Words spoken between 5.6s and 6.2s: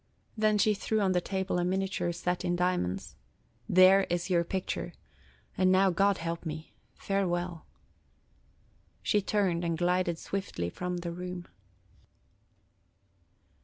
now God